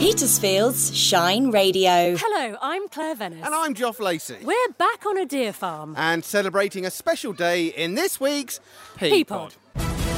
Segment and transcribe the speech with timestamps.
[0.00, 2.16] Petersfield's Shine Radio.
[2.16, 3.44] Hello, I'm Claire Vennis.
[3.44, 4.38] And I'm Joff Lacey.
[4.42, 5.94] We're back on a deer farm.
[5.94, 8.60] And celebrating a special day in this week's
[8.96, 9.52] P Pod.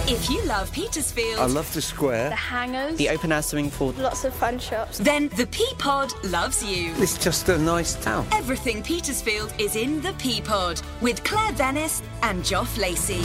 [0.07, 2.29] If you love Petersfield, I love the square.
[2.29, 2.97] The hangers.
[2.97, 3.91] The open air swimming pool.
[3.99, 4.99] Lots of fun shops.
[4.99, 6.93] then the P Pod loves you.
[6.99, 8.29] It's just a nice town.
[8.31, 13.21] Everything Petersfield is in the P Pod with Claire Vennis and Joff Lacey.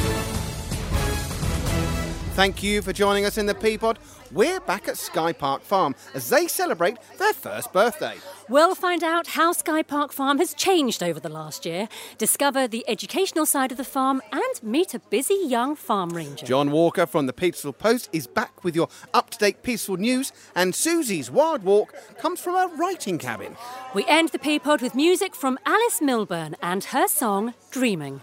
[2.37, 3.97] Thank you for joining us in the P Pod.
[4.31, 8.17] We're back at Sky Park Farm as they celebrate their first birthday.
[8.47, 12.87] We'll find out how Sky Park Farm has changed over the last year, discover the
[12.87, 16.45] educational side of the farm, and meet a busy young farm ranger.
[16.45, 20.31] Jon Walker from the Petersfield Post is back with your up to date peaceful news,
[20.53, 23.57] and Suzie's Wild Walk comes from a writing cabin.
[23.95, 28.21] We end the P Pod with music from Alice Milburn and her song Dreaming.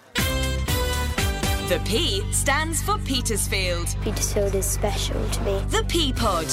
[1.68, 3.96] The P stands for Petersfield.
[4.02, 5.58] Petersfield is special to me.
[5.68, 6.44] The P Pod.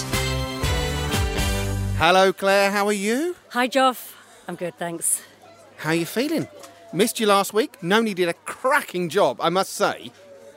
[1.97, 3.35] Hello, Claire, how are you?
[3.49, 4.13] Hi, Joff.
[4.47, 5.21] I'm good, thanks.
[5.77, 6.47] How are you feeling?
[6.93, 7.81] Missed you last week.
[7.83, 10.11] Noni did a cracking job, I must say.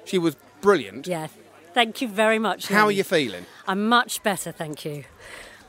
[0.05, 1.07] She was brilliant.
[1.07, 1.27] Yeah,
[1.73, 2.69] thank you very much.
[2.69, 3.47] How are you feeling?
[3.67, 5.05] I'm much better, thank you.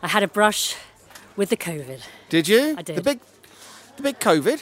[0.03, 0.75] I had a brush
[1.35, 2.01] with the COVID.
[2.29, 2.75] Did you?
[2.77, 2.97] I did.
[2.97, 3.19] The big,
[3.97, 4.61] the big COVID.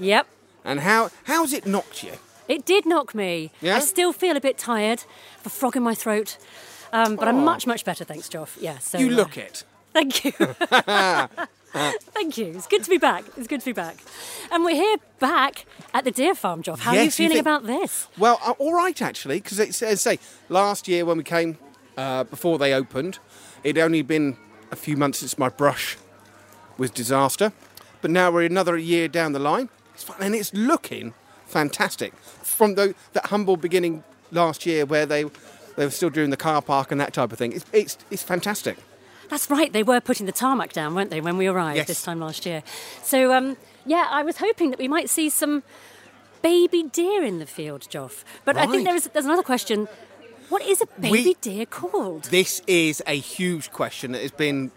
[0.00, 0.26] Yep,
[0.64, 2.12] And how how's it knocked you?
[2.48, 3.50] It did knock me.
[3.60, 3.76] Yeah?
[3.76, 5.00] I still feel a bit tired,
[5.38, 6.36] have a frog in my throat,
[6.92, 8.56] um, but I'm much, much better, thanks, Joff.
[8.60, 9.64] Yeah, so You uh, look it.
[9.92, 10.32] Thank you.
[11.74, 12.46] Thank you.
[12.54, 13.24] It's good to be back.
[13.36, 13.96] It's good to be back,
[14.50, 16.80] and we're here back at the deer farm, Joff.
[16.80, 18.08] How are you Yes, you feeling think- about this?
[18.18, 20.18] Well, uh, all right actually, because it's as I say
[20.50, 21.56] last year when we came
[21.96, 23.18] uh, before they opened,
[23.64, 24.36] it'd only been
[24.70, 25.96] a few months since my brush
[26.76, 27.52] was disaster,
[28.02, 29.70] but now we're another year down the line.
[29.94, 31.14] It's fun, and it's looking
[31.52, 35.22] fantastic from the, that humble beginning last year where they
[35.76, 37.52] they were still doing the car park and that type of thing.
[37.52, 38.76] It's it's, it's fantastic.
[39.30, 39.72] That's right.
[39.72, 41.86] They were putting the tarmac down, weren't they, when we arrived Yes.
[41.86, 42.62] this time last year?
[43.02, 45.62] So, um, yeah, I was hoping that we might see some
[46.42, 48.24] baby deer in the field, Joff.
[48.44, 49.88] But I think there is there's another question.
[50.50, 52.24] What is a baby We- deer called?
[52.24, 54.70] This is a huge question that has been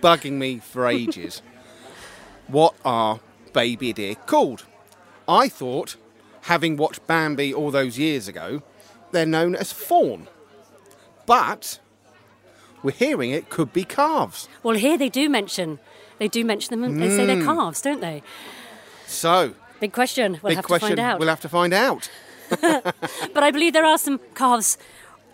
[0.00, 1.42] bugging me for ages.
[2.48, 3.20] what are
[3.52, 4.64] baby deer called?
[5.28, 5.96] I thought,
[6.42, 8.62] having watched Bambi all those years ago,
[9.12, 10.28] they're known as fawn.
[11.26, 11.80] But
[12.82, 14.48] we're hearing it could be calves.
[14.62, 15.78] Well, here they do mention
[16.18, 16.84] they do mention them.
[16.84, 17.26] and They say Hmm.
[17.26, 18.22] they're calves, don't they?
[19.06, 20.38] So, Big question.
[20.42, 20.90] We'll big have question.
[20.90, 21.18] to find out.
[21.18, 22.08] We'll have to find out.
[23.34, 24.78] But I believe there are some calves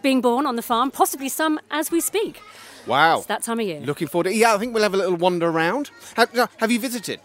[0.02, 2.41] being born on the farm, possibly some as we speak.
[2.86, 3.19] Wow.
[3.19, 3.81] It's that time of year.
[3.81, 5.91] Looking forward to Yeah, I think we'll have a little wander around.
[6.16, 7.20] Have, have you visited?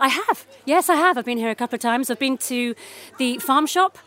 [0.00, 0.46] I have.
[0.64, 1.18] Yes, I have.
[1.18, 2.10] I've been here a couple of times.
[2.10, 2.74] I've been to
[3.18, 3.98] the farm shop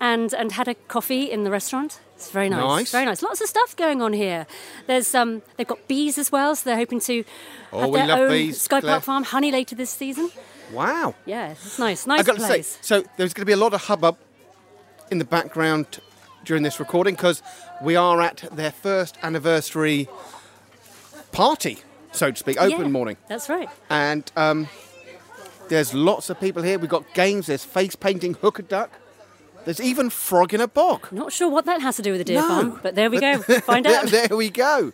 [0.00, 2.00] and and had a coffee in the restaurant.
[2.16, 2.60] It's very nice.
[2.62, 2.92] Nice.
[2.92, 3.22] Very nice.
[3.22, 4.46] Lots of stuff going on here.
[4.86, 7.24] There's um they've got bees as well, so they're hoping to
[7.72, 8.92] Oh, have we their love own bees, Sky Claire.
[8.94, 10.30] Park Farm honey later this season.
[10.72, 11.14] Wow.
[11.26, 12.06] Yeah, it's nice.
[12.06, 12.76] Nice I've got place.
[12.78, 14.16] to say, so there's going to be a lot of hubbub
[15.10, 16.00] in the background
[16.44, 17.42] during this recording because
[17.82, 20.08] we are at their first anniversary
[21.32, 21.78] party,
[22.12, 23.16] so to speak, open Yeah, morning.
[23.28, 23.68] That's right.
[23.90, 24.68] And um,
[25.68, 26.78] there's lots of people here.
[26.78, 28.90] We've got games, there's face painting, hook a duck.
[29.64, 31.08] There's even frog in a bog.
[31.12, 32.48] Not sure what that has to do with the deer No.
[32.48, 33.38] farm, but there we go.
[33.42, 34.06] Find out.
[34.06, 34.92] there, there we go.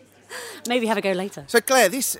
[0.68, 1.44] Maybe have a go later.
[1.46, 2.16] So Claire, this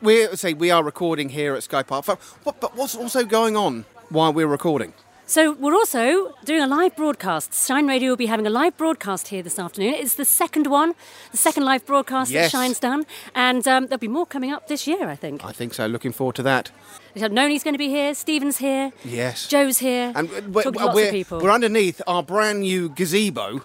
[0.00, 2.04] we say we are recording here at Sky Park.
[2.44, 4.92] But what's also going on while we're recording?
[5.32, 7.54] So we're also doing a live broadcast.
[7.66, 9.94] Shine Radio will be having a live broadcast here this afternoon.
[9.94, 10.92] It's the second one,
[11.30, 12.52] the second live broadcast Yes.
[12.52, 15.42] that Shine's done, and um, there'll be more coming up this year, I think.
[15.42, 15.86] I think so.
[15.86, 16.70] Looking forward to that.
[17.16, 19.48] Noni's going to be here, Stephen's here, Yes.
[19.48, 21.40] Joe's here, And we're, lots we're, of people.
[21.40, 23.62] we're underneath our brand new gazebo,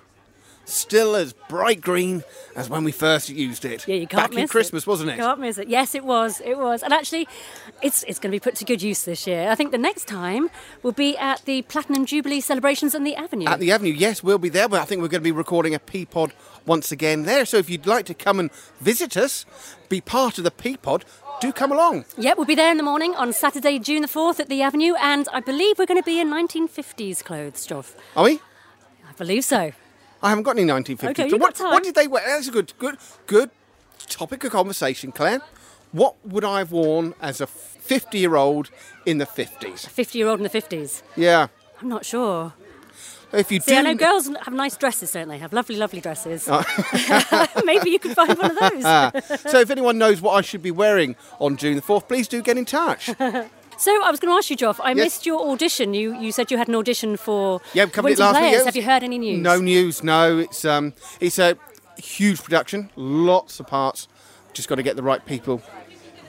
[0.67, 2.23] still as bright green
[2.55, 3.87] as when we first used it.
[3.87, 4.87] yeah, you can't Back miss in Christmas, it.
[4.89, 5.17] wasn't it?
[5.17, 5.69] Can't miss it.
[5.69, 6.41] Yes, it was.
[6.41, 6.83] It was.
[6.83, 7.27] And actually,
[7.81, 9.49] it's it's going to be put to good use this year.
[9.49, 10.49] I think the next time
[10.83, 13.47] will be at the Platinum Jubilee celebrations on the Avenue.
[13.47, 15.73] At the Avenue, yes, we'll be there, but I think we're going to be recording
[15.73, 16.33] a P Pod
[16.65, 17.45] once again there.
[17.45, 18.51] So if you'd like to come and
[18.81, 19.45] visit us,
[19.89, 21.05] be part of the P Pod,
[21.39, 22.05] do come along.
[22.17, 24.95] Yep, we'll be there in the morning on Saturday, June the 4th at the Avenue,
[24.99, 27.95] and I believe we're going to be in 1950s clothes, Joff.
[28.15, 28.41] Are we?
[29.07, 29.71] I believe so.
[30.21, 31.09] I haven't got any 1950s.
[31.11, 31.71] Okay, what, got time.
[31.71, 32.23] what did they wear?
[32.25, 32.97] That's a good, good,
[33.27, 33.49] good
[34.07, 35.41] topic of conversation, Claire.
[35.91, 38.69] What would I have worn as a 50 year old
[39.05, 39.85] in the 50s?
[39.85, 41.01] A 50 year old in the 50s.
[41.15, 41.47] Yeah.
[41.81, 42.53] I'm not sure.
[43.33, 43.77] If you See, do.
[43.77, 45.37] I know girls have nice dresses, don't they?
[45.37, 46.47] Have lovely, lovely dresses.
[46.49, 46.63] Oh.
[47.65, 48.85] Maybe you could find one of those.
[48.85, 49.11] Ah.
[49.49, 52.41] so if anyone knows what I should be wearing on June the 4th, please do
[52.41, 53.09] get in touch.
[53.77, 54.79] So I was going to ask you, Joff.
[54.83, 55.05] I Yes.
[55.05, 55.93] missed your audition.
[55.93, 58.41] You you said you had an audition for Yeah, we covered it Winton last week.
[58.41, 58.59] Players.
[58.61, 58.65] yeah.
[58.65, 59.41] Have you heard any news?
[59.41, 60.03] No news.
[60.03, 61.55] No, it's um, it's a
[61.97, 64.07] huge production, lots of parts
[64.53, 65.61] Just got to get the right people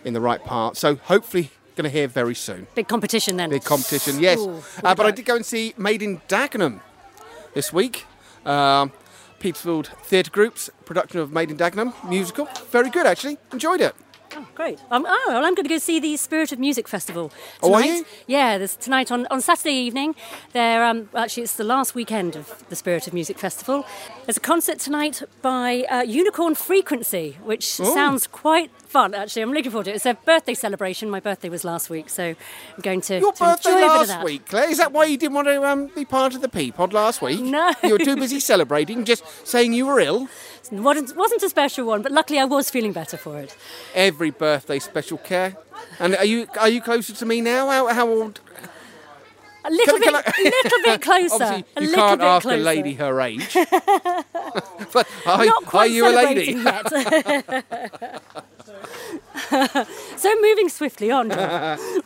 [0.04, 0.76] in the right part.
[0.76, 2.66] So hopefully, going to hear very soon.
[2.74, 3.50] Big competition then.
[3.50, 4.38] Big competition, yes.
[4.38, 6.80] Ooh, uh, but I did go and see Made in Dagenham
[7.54, 8.04] this week.
[8.44, 8.92] Um,
[9.38, 12.46] Petersfield Theatre Group's production of Made in Dagenham musical.
[12.70, 13.38] Very good, actually.
[13.52, 13.94] Enjoyed it.
[14.36, 14.78] Oh, great.
[14.90, 17.32] Um, oh, well, I'm going to go see the Spirit of Music Festival
[17.62, 18.04] Oh, are you?
[18.26, 20.14] Yeah, there's tonight on, on Saturday evening.
[20.52, 23.86] There, um, actually, it's the last weekend of the Spirit of Music Festival.
[24.26, 29.14] There's a concert tonight by uh, Unicorn Frequency, which sounds quite fun.
[29.14, 29.96] Actually, I'm looking forward to it.
[29.96, 31.08] It's a birthday celebration.
[31.08, 32.36] My birthday was last week, so I'm
[32.82, 34.25] going to, Your to birthday enjoy a bit of last that.
[34.25, 34.70] week, Claire.
[34.70, 37.22] Is that why you didn't want to um, be part of the P Pod last
[37.22, 37.40] week?
[37.48, 37.72] No.
[37.82, 40.28] You were too busy celebrating, just saying you were ill.
[40.70, 43.56] It wasn't, wasn't a special one, but luckily I was feeling better for it.
[43.94, 45.56] Every birthday special care.
[45.99, 47.69] And are you are you closer to me now?
[47.69, 48.40] How, how old?
[49.68, 51.64] A little Can- bit, can I- little bit closer.
[51.76, 52.56] A you can't ask closer.
[52.58, 53.52] a lady her age.
[54.92, 56.52] but are, Not are quite you a lady?
[56.52, 56.88] yet.
[60.16, 61.28] so moving swiftly on,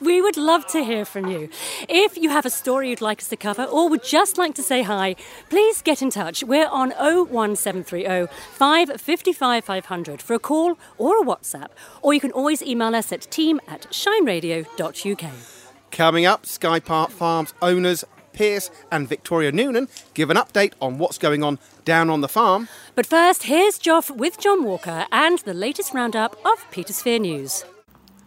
[0.01, 1.49] we would love to hear from you.
[1.89, 4.63] If you have a story you'd like us to cover or would just like to
[4.63, 5.15] say hi,
[5.49, 6.43] please get in touch.
[6.45, 11.69] We're on 01730 555 500 for a call or a WhatsApp,
[12.03, 15.33] or you can always email us at team at shineradio.uk.
[15.93, 21.19] Coming up, Sky Park Farms owners Piers and Victoria Noonan give an update on what's
[21.19, 22.67] going on down on the farm.
[22.95, 27.65] But first, here's Joff with Jon Walker and the latest roundup of Petersphere News.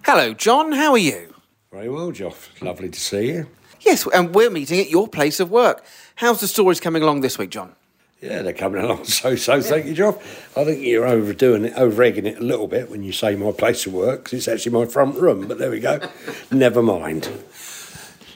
[0.06, 0.74] Hello, Jon.
[0.74, 1.34] How are you?
[1.72, 2.50] Very well, Joff.
[2.62, 3.48] Lovely to see you.
[3.82, 5.84] Yes, and we're meeting at your place of work.
[6.16, 7.76] How's the stories coming along this week, Jon?
[8.22, 9.60] Yeah, they're coming along so so.
[9.62, 10.18] Thank you, Joff.
[10.56, 13.52] I think you're overdoing it, over egging it a little bit when you say my
[13.52, 15.48] place of work 'cause it's actually my front room.
[15.48, 16.00] But there we go.
[16.52, 17.28] Never mind.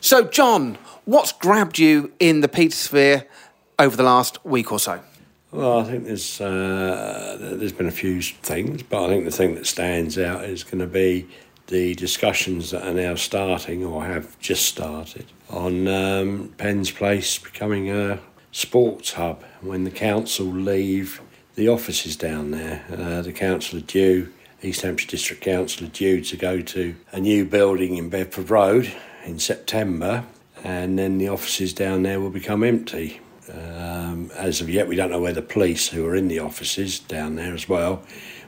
[0.01, 3.25] So, Jon, what's grabbed you in the Petersphere
[3.77, 5.01] over the last week or so?
[5.51, 9.55] Well, I think there's uh, there's been a few things, but I think the thing
[9.55, 11.27] that stands out is going to be
[11.67, 17.89] the discussions that are now starting or have just started on um, Penn's Place becoming
[17.89, 18.19] a
[18.51, 21.21] sports hub when the council leave
[21.55, 22.85] the offices down there.
[22.91, 24.31] Uh, the council are due,
[24.61, 28.91] East Hampshire District Council are due to go to a new building in Bedford Road
[29.29, 30.25] in September,
[30.63, 33.21] and then the offices down there will become empty.
[33.51, 36.99] Um, as of yet, we don't know where the police who are in the offices
[36.99, 38.03] down there as well.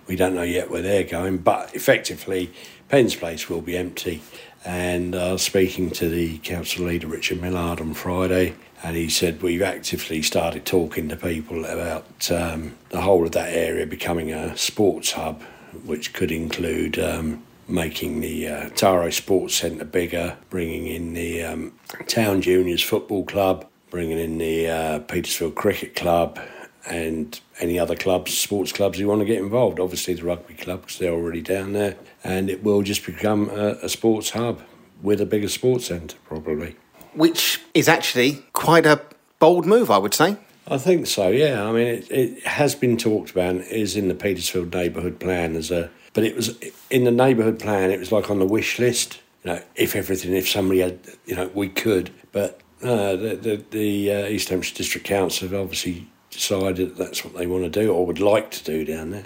[0.07, 2.51] We don't know yet where they're going, but effectively,
[2.89, 4.21] Penn's Place will be empty.
[4.65, 9.41] And I was speaking to the council leader, Richard Millard, on Friday, and he said
[9.41, 14.55] we've actively started talking to people about um, the whole of that area becoming a
[14.57, 15.41] sports hub,
[15.85, 21.73] which could include um, making the uh, Taro Sports Centre bigger, bringing in the um,
[22.07, 26.39] Town Juniors Football Club, bringing in the uh, Petersfield Cricket Club,
[26.85, 29.79] and any other clubs, sports clubs who want to get involved.
[29.79, 33.77] Obviously, the rugby club because they're already down there, and it will just become a,
[33.83, 34.61] a sports hub
[35.01, 36.75] with a bigger sports centre, probably.
[37.13, 39.01] Which is actually quite a
[39.39, 40.37] bold move, I would say.
[40.67, 41.29] I think so.
[41.29, 43.55] Yeah, I mean, it, it has been talked about.
[43.55, 46.57] and is in the Petersfield neighbourhood plan as a, but it was
[46.89, 47.91] in the neighbourhood plan.
[47.91, 49.19] It was like on the wish list.
[49.43, 52.11] You know, if everything, if somebody had, you know, we could.
[52.31, 57.25] But uh, the the, the uh, East Hampshire District Council have obviously decided that that's
[57.25, 59.25] what they want to do or would like to do down there.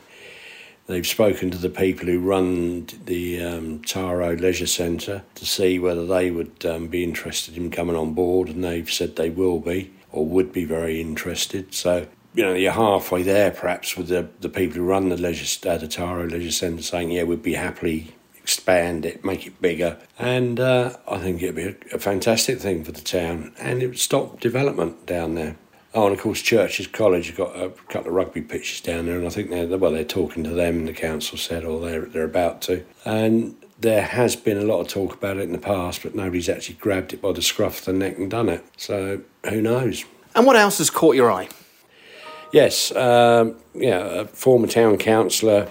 [0.87, 6.05] They've spoken to the people who run the um, Taro Leisure Centre to see whether
[6.05, 9.91] they would um, be interested in coming on board, and they've said they will be
[10.11, 11.73] or would be very interested.
[11.73, 15.69] So, you know, you're halfway there perhaps with the, the people who run the leisure
[15.69, 19.97] uh, the Taro Leisure Centre saying, yeah, we'd be happily expand it, make it bigger,
[20.19, 23.87] and uh, I think it'd be a, a fantastic thing for the town, and it
[23.87, 25.55] would stop development down there.
[25.95, 29.17] Oh, and of course, Churcher's College have got a couple of rugby pitches down there,
[29.17, 30.85] and I think they're well, they're talking to them.
[30.85, 32.85] The council said, or they're they're about to.
[33.03, 36.49] And there has been a lot of talk about it in the past, but nobody's
[36.49, 38.63] actually grabbed it by the scruff of the neck and done it.
[38.77, 40.05] So who knows?
[40.35, 41.47] And what else has caught your eye?
[42.55, 45.69] Yes, um, yeah, a former town councillor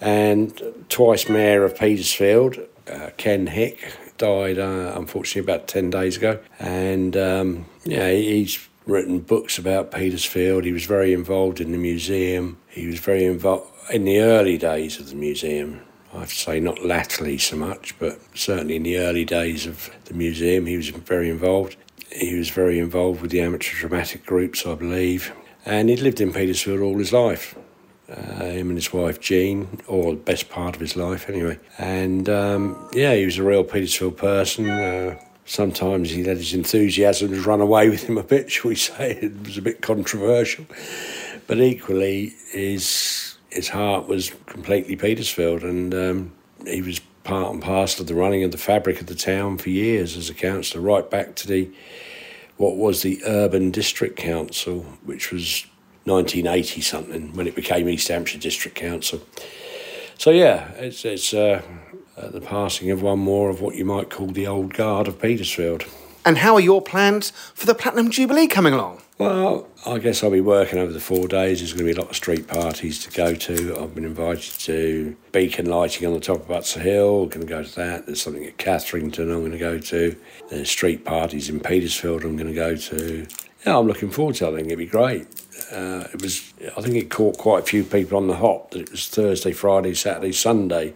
[0.00, 0.58] and
[0.88, 2.56] twice mayor of Petersfield,
[2.90, 6.40] uh, Ken Hick, died uh, unfortunately about 10 days ago.
[6.58, 10.64] And um, yeah, he's written books about Petersfield.
[10.64, 12.56] He was very involved in the museum.
[12.68, 15.82] He was very involved in the early days of the museum.
[16.14, 19.90] I have to say, not latterly so much, but certainly in the early days of
[20.06, 21.76] the museum, he was very involved.
[22.10, 25.30] He was very involved with the amateur dramatic groups, I believe,
[25.66, 27.56] and he'd lived in Petersfield all his life.
[28.08, 31.58] Uh, him and his wife Jean, or the best part of his life anyway.
[31.76, 34.70] And um, yeah, he was a real Petersfield person.
[34.70, 39.18] Uh, sometimes he let his enthusiasms run away with him a bit, shall we say?
[39.20, 40.66] It was a bit controversial,
[41.48, 46.32] but equally, his his heart was completely Petersfield, and um,
[46.64, 49.70] he was part and parcel of the running of the fabric of the town for
[49.70, 51.68] years as a councillor, right back to the
[52.56, 55.66] what was the Urban District Council, which was
[56.04, 59.20] 1980 something when it became East Hampshire District Council.
[60.18, 61.62] So yeah, it's it's uh,
[62.16, 65.20] uh, the passing of one more of what you might call the old guard of
[65.20, 65.84] Petersfield.
[66.24, 69.02] And how are your plans for the Platinum Jubilee coming along?
[69.18, 71.60] Well, I guess I'll be working over the four days.
[71.60, 73.78] There's going to be a lot of street parties to go to.
[73.80, 77.22] I've been invited to beacon lighting on the top of Butser Hill.
[77.22, 78.04] I'm going to go to that.
[78.04, 80.16] There's something at Catherington I'm going to go to.
[80.50, 83.26] There's street parties in Petersfield I'm going to go to.
[83.64, 84.52] Yeah, I'm looking forward to it.
[84.52, 85.26] I think it'd be great.
[85.72, 86.52] Uh, it was.
[86.76, 89.52] I think it caught quite a few people on the hop that it was Thursday,
[89.52, 90.92] Friday, Saturday, Sunday.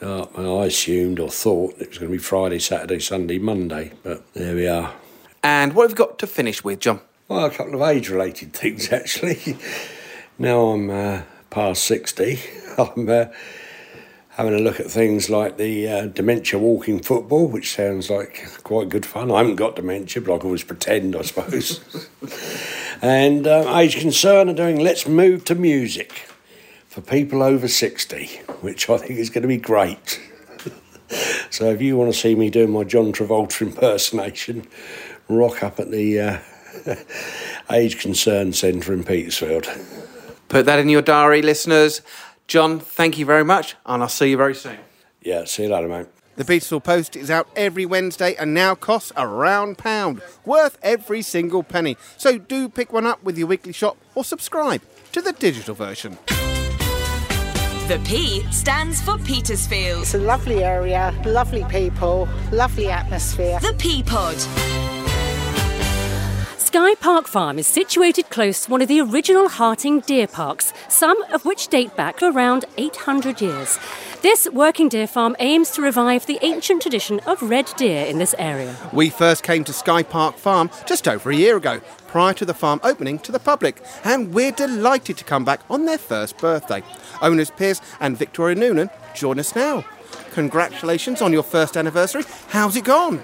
[0.00, 4.32] Uh, I assumed or thought it was going to be Friday, Saturday, Sunday, Monday, but
[4.32, 4.94] there we are.
[5.42, 7.00] And what have we got to finish with, Jon?
[7.26, 9.56] Well, a couple of age related things actually.
[10.38, 12.38] now I'm uh, past 60,
[12.78, 13.26] I'm uh,
[14.28, 18.90] having a look at things like the uh, dementia walking football, which sounds like quite
[18.90, 19.30] good fun.
[19.30, 21.80] I haven't got dementia, but I can always pretend, I suppose.
[23.02, 26.28] and uh, age concern are doing Let's Move to Music
[26.88, 28.26] for people over 60,
[28.60, 30.20] which I think is going to be great.
[31.48, 34.66] so if you want to see me doing my John Travolta impersonation,
[35.26, 36.38] rock up at the uh,
[37.70, 39.68] Age Concern Centre in Petersfield.
[40.48, 42.02] Put that in your diary, listeners.
[42.46, 44.78] Jon, thank you very much, and I'll see you very soon.
[45.22, 46.06] Yeah, see you later, mate.
[46.36, 51.22] The Petersfield Post is out every Wednesday and now costs a round pound, worth every
[51.22, 51.96] single penny.
[52.16, 56.18] So do pick one up with your weekly shop or subscribe to the digital version.
[57.86, 60.02] The P stands for Petersfield.
[60.02, 63.60] It's a lovely area, lovely people, lovely atmosphere.
[63.60, 64.36] The P Pod.
[66.74, 71.22] Sky Park Farm is situated close to one of the original Harting deer parks, some
[71.32, 73.78] of which date back to around 800 years.
[74.22, 78.34] This working deer farm aims to revive the ancient tradition of red deer in this
[78.38, 78.74] area.
[78.92, 82.54] We first came to Sky Park Farm just over a year ago, prior to the
[82.54, 86.82] farm opening to the public, and we're delighted to come back on their first birthday.
[87.22, 89.84] Owners Piers and Victoria Noonan join us now.
[90.32, 92.24] Congratulations on your first anniversary.
[92.48, 93.22] How's it gone?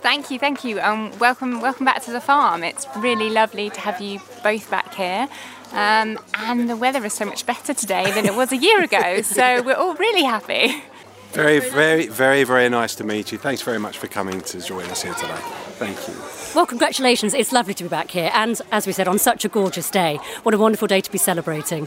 [0.00, 0.80] Thank you, thank you.
[0.80, 2.62] Um, welcome, welcome back to the farm.
[2.62, 5.28] It's really lovely to have you both back here.
[5.72, 9.20] Um, and the weather is so much better today than it was a year ago,
[9.22, 10.82] so we're all really happy.
[11.32, 13.38] Very, very, very, very nice to meet you.
[13.38, 15.38] Thanks very much for coming to join us here today.
[15.78, 16.14] Thank you.
[16.56, 17.34] Well, congratulations.
[17.34, 18.30] It's lovely to be back here.
[18.34, 20.18] And as we said, on such a gorgeous day.
[20.42, 21.86] What a wonderful day to be celebrating.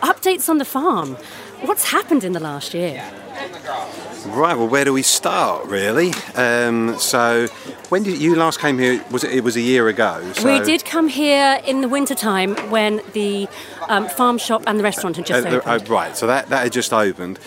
[0.00, 1.18] Updates on the farm.
[1.66, 3.02] What's happened in the last year?
[4.26, 4.56] Right.
[4.56, 6.12] Well, where do we start, really?
[6.34, 7.46] Um, so,
[7.88, 9.04] when did you last came here?
[9.10, 9.32] Was it?
[9.32, 10.32] It was a year ago.
[10.34, 13.48] So We did come here in the wintertime when the
[13.88, 15.82] um, farm shop and the restaurant had just Uh, uh, opened.
[15.88, 16.16] oh, right.
[16.16, 17.38] So that that had just opened.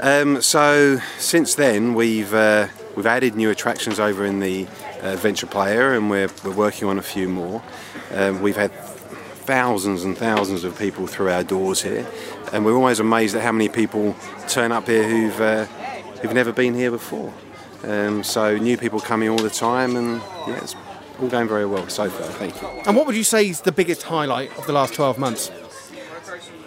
[0.00, 4.66] Um, so since then, we've uh, we've added new attractions over in the
[5.02, 7.62] uh, Adventure Player, and we're we're working on a few more.
[8.14, 8.70] Um, we've had
[9.48, 12.06] thousands and thousands of people through our doors here,
[12.52, 14.14] and we're always amazed at how many people
[14.48, 15.64] turn up here who've uh,
[16.20, 17.32] who've never been here before.
[17.84, 20.74] Um, so new people coming all the time, and yeah, it's
[21.20, 22.26] all going very well so far.
[22.32, 22.68] Thank you.
[22.86, 25.50] And what would you say is the biggest highlight of the last 12 months?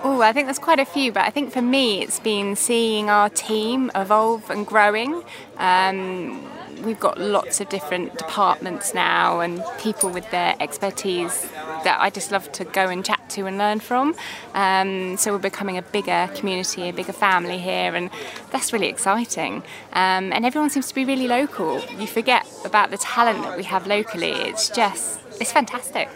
[0.04, 3.10] Oh, I think there's quite a few, but I think for me it's been seeing
[3.10, 5.24] our team evolve and growing.
[5.58, 6.44] Um,
[6.84, 11.44] we've got lots of different departments now and people with their expertise
[11.84, 14.16] that I just love to go and chat to and learn from.
[14.54, 18.10] Um, so we're becoming a bigger community, a bigger family here, and
[18.52, 19.64] that's really exciting.
[19.94, 21.82] Um, and everyone seems to be really local.
[21.98, 24.32] You forget about the talent that we have locally.
[24.32, 26.10] It's just, it's fantastic.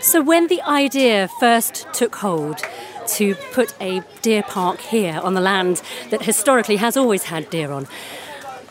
[0.00, 2.58] So, when the idea first took hold
[3.06, 7.70] to put a deer park here on the land that historically has always had deer
[7.70, 7.86] on,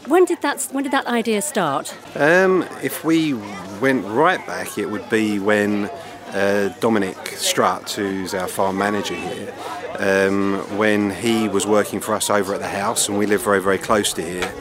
[0.07, 1.95] when did that when did that idea start?
[2.15, 3.33] Um, if we
[3.79, 5.89] went right back, it would be when
[6.33, 9.53] uh, Dominic Strutt, who's our farm manager here,
[9.99, 13.61] um, when he was working for us over at the house, and we live very,
[13.61, 14.51] very close to here.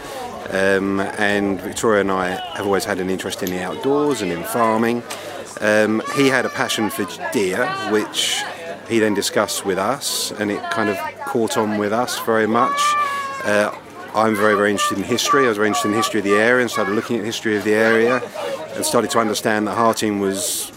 [0.50, 4.42] Um, and Victoria and I have always had an interest in the outdoors and in
[4.42, 5.02] farming.
[5.60, 8.42] Um, he had a passion for deer, which
[8.88, 10.96] he then discussed with us, and it kind of
[11.26, 12.80] caught on with us very much.
[13.44, 13.72] Uh,
[14.12, 15.44] I'm very, very interested in history.
[15.44, 17.56] I was very interested in the history of the area and started looking at history
[17.56, 18.20] of the area
[18.74, 20.72] and started to understand that Harting was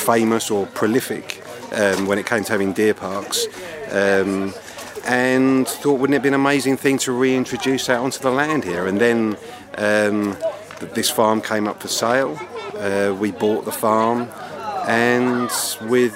[0.00, 1.42] famous or prolific
[1.72, 3.46] um, when it came to having deer parks.
[3.90, 4.54] Um,
[5.06, 8.86] and thought, wouldn't it be an amazing thing to reintroduce that onto the land here?
[8.86, 9.36] And then
[9.78, 10.36] um,
[10.94, 12.38] this farm came up for sale.
[12.74, 14.28] Uh, we bought the farm,
[14.86, 15.50] and
[15.82, 16.14] with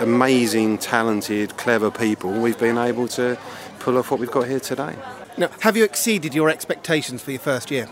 [0.00, 3.38] amazing, talented, clever people, we've been able to
[3.78, 4.94] pull off what we've got here today.
[5.36, 7.88] Now, have you exceeded your expectations for your first year?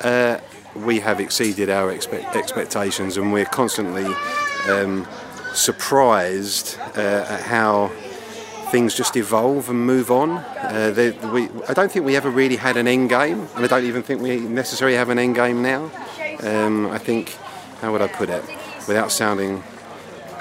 [0.00, 0.38] Uh,
[0.74, 4.06] we have exceeded our expe- expectations, and we're constantly
[4.68, 5.06] um,
[5.54, 7.90] surprised uh, at how
[8.70, 10.30] things just evolve and move on.
[10.32, 13.68] Uh, they, we, I don't think we ever really had an end game, and I
[13.68, 15.90] don't even think we necessarily have an end game now.
[16.42, 17.34] Um, I think,
[17.80, 18.44] how would I put it,
[18.86, 19.62] without sounding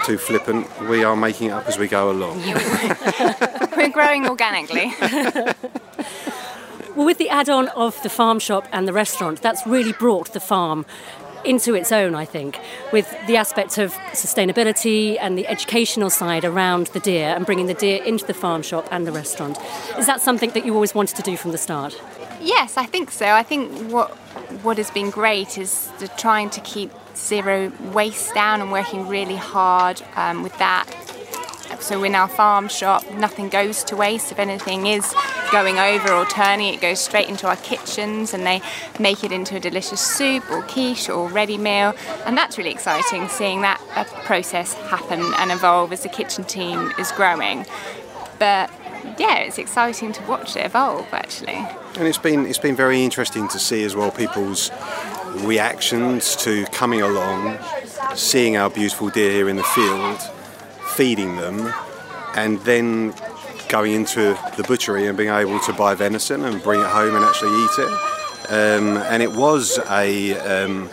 [0.05, 2.41] too flippant, we are making it up as we go along.
[3.77, 4.93] We're growing organically.
[6.97, 10.33] Well, with the add on of the farm shop and the restaurant, that's really brought
[10.33, 10.83] the farm
[11.45, 12.59] into its own, I think,
[12.91, 17.75] with the aspect of sustainability and the educational side around the deer and bringing the
[17.75, 19.59] deer into the farm shop and the restaurant.
[19.99, 22.01] Is that something that you always wanted to do from the start?
[22.41, 23.27] Yes, I think so.
[23.27, 24.09] I think what
[24.63, 29.35] what has been great is the trying to keep zero waste down and working really
[29.35, 30.85] hard um, with that.
[31.79, 34.31] So we're in our farm shop, nothing goes to waste.
[34.31, 35.13] If anything is
[35.51, 38.61] going over or turning, it goes straight into our kitchens and they
[38.99, 41.93] make it into a delicious soup or quiche or ready meal.
[42.25, 46.91] And that's really exciting, seeing that uh, process happen and evolve as the kitchen team
[46.99, 47.65] is growing.
[48.39, 48.71] But
[49.17, 51.65] yeah, it's exciting to watch it evolve actually.
[51.97, 54.71] And it's been it's been very interesting to see as well people's
[55.45, 57.57] reactions to coming along,
[58.15, 60.19] seeing our beautiful deer here in the field,
[60.97, 61.71] feeding them,
[62.35, 63.13] and then
[63.69, 67.23] going into the butchery and being able to buy venison and bring it home and
[67.23, 67.91] actually eat it.
[68.49, 70.89] Um, and it was a um,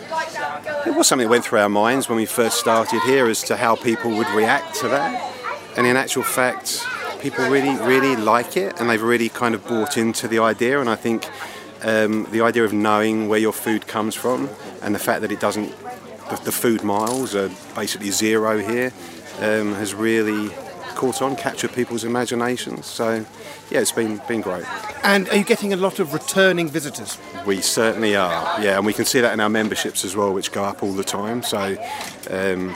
[0.85, 3.57] it was something that went through our minds when we first started here as to
[3.57, 5.33] how people would react to that.
[5.75, 6.85] And in actual fact,
[7.19, 10.79] people really really like it, and they've really kind of bought into the idea.
[10.79, 11.27] And I think
[11.81, 14.49] um, the idea of knowing where your food comes from
[14.83, 15.73] and the fact that it doesn't
[16.29, 18.91] the, the food miles are basically zero here
[19.39, 20.49] um, has really
[20.95, 22.85] caught on, captured people's imaginations.
[22.85, 23.25] So,
[23.69, 24.65] yeah, it's been been great.
[25.03, 27.17] And are you getting a lot of returning visitors?
[27.45, 30.51] We certainly are, yeah, and we can see that in our memberships as well, which
[30.51, 31.43] go up all the time.
[31.43, 31.77] So,
[32.29, 32.67] um,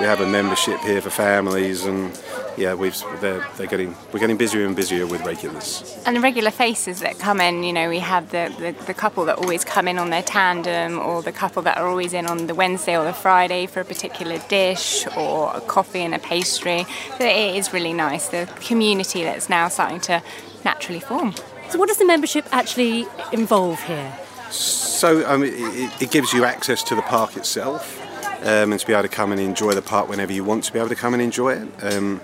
[0.00, 2.12] we have a membership here for families, and
[2.58, 6.02] yeah, we've they're, they're getting we're getting busier and busier with regulars.
[6.04, 9.24] And the regular faces that come in, you know, we have the, the, the, couple
[9.26, 12.46] that always come in on their tandem, or the couple that are always in on
[12.48, 16.84] the Wednesday or the Friday for a particular dish, or a coffee and a pastry.
[17.16, 20.22] So it is really nice, the community that's now starting to
[20.64, 21.34] naturally form.
[21.70, 24.12] So, what does the membership actually involve here?
[24.50, 27.97] So, um, it, it gives you access to the park itself.
[28.42, 30.72] Um, and to be able to come and enjoy the park whenever you want to
[30.72, 31.68] be able to come and enjoy it.
[31.82, 32.20] Um,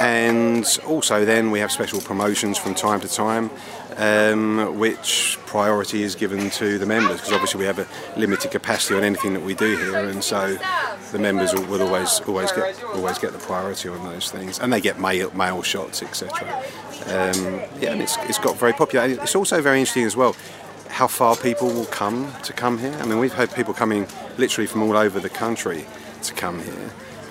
[0.00, 3.50] and also, then we have special promotions from time to time,
[3.96, 7.86] um, which priority is given to the members because obviously we have a
[8.18, 10.56] limited capacity on anything that we do here, and so
[11.12, 14.72] the members will, will always always get always get the priority on those things, and
[14.72, 16.48] they get mail, mail shots, etc.
[17.06, 19.06] Um, yeah, and it's, it's got very popular.
[19.06, 20.34] It's also very interesting as well
[20.90, 22.92] how far people will come to come here.
[23.00, 25.86] I mean, we've had people coming literally from all over the country
[26.22, 26.90] to come here.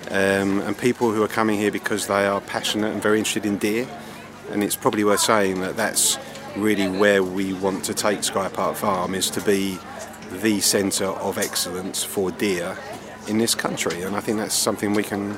[0.09, 3.57] Um, and people who are coming here because they are passionate and very interested in
[3.57, 3.87] deer.
[4.51, 6.17] And it's probably worth saying that that's
[6.55, 9.77] really where we want to take Sky Park Farm is to be
[10.41, 12.77] the centre of excellence for deer
[13.27, 14.01] in this country.
[14.01, 15.37] And I think that's something we can,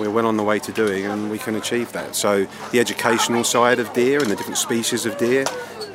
[0.00, 2.16] we're well on the way to doing and we can achieve that.
[2.16, 5.44] So the educational side of deer and the different species of deer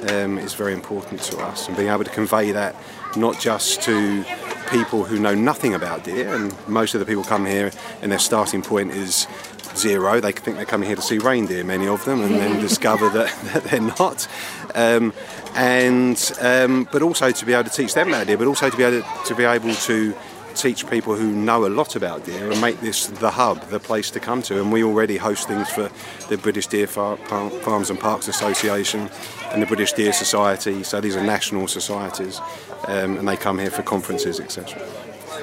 [0.09, 2.75] um, is very important to us, and being able to convey that
[3.17, 4.23] not just to
[4.69, 8.19] people who know nothing about deer, and most of the people come here and their
[8.19, 9.27] starting point is
[9.75, 10.19] zero.
[10.19, 13.33] They think they're coming here to see reindeer, many of them, and then discover that,
[13.53, 14.27] that they're not.
[14.73, 15.13] Um,
[15.55, 18.77] and um, but also to be able to teach them about deer, but also to
[18.77, 20.13] be able to, to be able to
[20.55, 24.09] teach people who know a lot about deer and make this the hub, the place
[24.11, 24.59] to come to.
[24.61, 25.89] And we already host things for
[26.29, 29.09] the British Deer Far- Farms and Parks Association
[29.51, 30.83] and the British Deer Society.
[30.83, 32.39] So these are national societies,
[32.87, 34.81] um, and they come here for conferences, etc.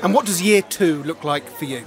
[0.03, 1.85] And what does year two look like for you?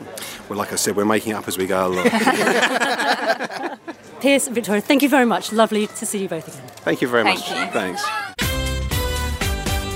[0.47, 2.09] Well, like I said, we're making up as we go along.
[4.21, 5.51] Piers, and Victoria, thank you very much.
[5.51, 6.67] Lovely to see you both again.
[6.77, 7.49] Thank you very Thank much.
[7.49, 7.55] you.
[7.73, 8.05] Thanks.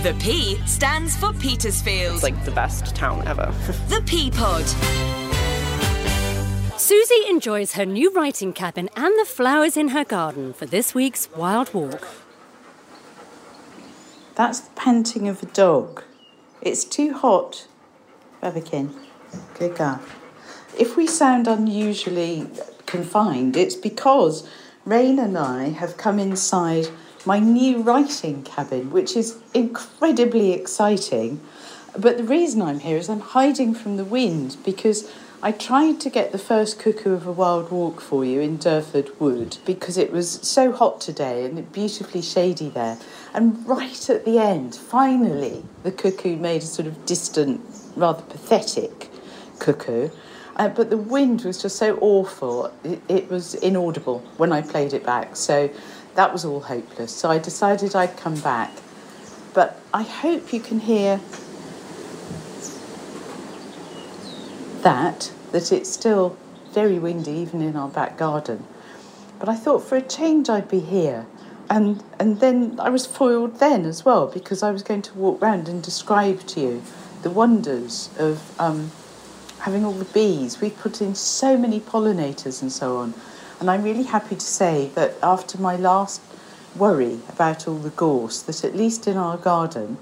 [0.01, 2.13] The P stands for Petersfield.
[2.13, 3.53] It's like the best town ever.
[3.89, 4.63] The P Pod.
[6.77, 11.29] Suzie enjoys her new writing cabin and the flowers in her garden for this week's
[11.35, 12.07] Wild Walk.
[14.35, 16.01] That's the panting of a dog.
[16.62, 17.67] It's too hot.
[18.41, 18.93] Babakin.
[19.55, 20.01] Good girl.
[20.79, 22.47] If we sound unusually
[22.85, 24.49] confined, it's because
[24.85, 26.88] Rain and I have come inside
[27.25, 31.41] my new writing cabin, which is incredibly exciting.
[31.97, 36.10] But the reason I'm here is I'm hiding from the wind because I tried to
[36.10, 40.12] get the first cuckoo of a wild walk for you in Durford Wood because it
[40.12, 42.97] was so hot today and beautifully shady there.
[43.34, 47.62] And right at the end, finally, the cuckoo made a sort of distant,
[47.95, 49.10] rather pathetic
[49.60, 50.10] cuckoo.
[50.58, 54.91] Uh, but the wind was just so awful, it, it was inaudible when I played
[54.91, 55.38] it back.
[55.38, 55.69] So
[56.19, 57.15] that was all hopeless.
[57.15, 58.73] So I decided I'd come back.
[59.53, 61.21] But I hope you can hear
[64.82, 66.36] that, that it's still
[66.71, 68.65] very windy even in our back garden.
[69.39, 71.25] But I thought for a change I'd be here.
[71.69, 75.41] And, and then I was foiled then as well because I was going to walk
[75.41, 76.84] round and describe to you
[77.21, 78.91] the wonders of um,
[79.60, 80.60] having all the bees.
[80.60, 83.13] We've put in so many pollinators and so on.
[83.59, 86.21] And I'm really happy to say that after my last
[86.75, 89.97] worry about all the gorse, that at least in our garden,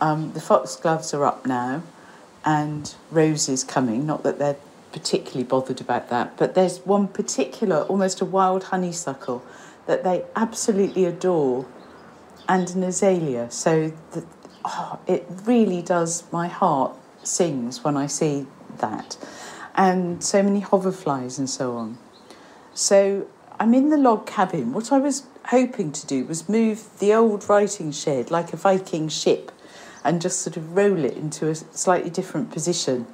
[0.00, 1.82] um, the foxgloves are up now
[2.44, 4.06] and roses coming.
[4.06, 4.56] Not that they're
[4.92, 9.42] particularly bothered about that, but there's one particular, almost a wild honeysuckle,
[9.86, 11.66] that they absolutely adore,
[12.48, 13.50] and an azalea.
[13.50, 14.24] So the,
[14.64, 18.46] oh, it really does, my heart sings when I see
[18.78, 19.18] that.
[19.74, 21.98] And so many hoverflies and so on.
[22.74, 23.28] So
[23.60, 24.72] I'm in the log cabin.
[24.72, 29.08] What I was hoping to do was move the old writing shed like a Viking
[29.08, 29.52] ship
[30.02, 33.06] and just sort of roll it into a slightly different position.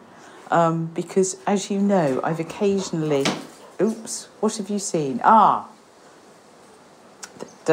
[0.51, 3.25] Um, because, as you know, I've occasionally.
[3.81, 5.20] Oops, what have you seen?
[5.23, 5.68] Ah!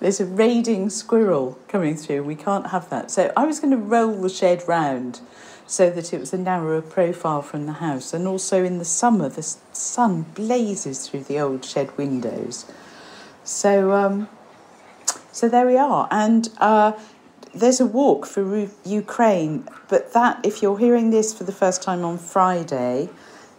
[0.00, 2.22] There's a raiding squirrel coming through.
[2.22, 3.10] We can't have that.
[3.10, 5.20] So I was going to roll the shed round
[5.66, 8.14] so that it was a narrower profile from the house.
[8.14, 12.66] And also in the summer, the sun blazes through the old shed windows.
[13.44, 14.28] So, um,
[15.32, 16.08] so there we are.
[16.10, 16.92] And uh,
[17.54, 22.04] there's a walk for Ukraine, but that, if you're hearing this for the first time
[22.04, 23.08] on Friday,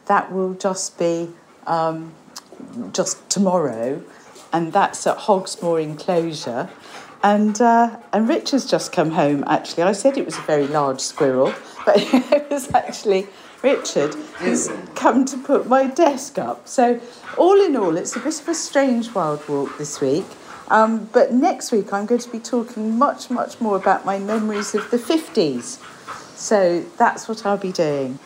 [0.05, 1.29] that will just be
[1.65, 2.13] um,
[2.93, 4.01] just tomorrow,
[4.53, 6.69] and that's at Hogsmoor Enclosure.
[7.23, 9.43] And uh, and Richard's just come home.
[9.47, 11.53] Actually, I said it was a very large squirrel,
[11.85, 13.27] but it was actually
[13.63, 16.67] Richard who's come to put my desk up.
[16.67, 16.99] So
[17.37, 20.25] all in all, it's a bit of a strange wild walk this week.
[20.69, 24.75] Um, but next week, I'm going to be talking much, much more about my memories
[24.75, 25.79] of the 50s.
[26.37, 28.19] So that's what I'll be doing.